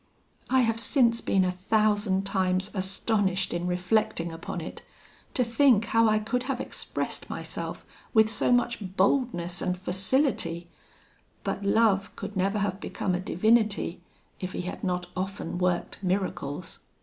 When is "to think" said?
5.35-5.85